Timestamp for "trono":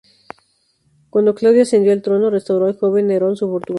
2.01-2.31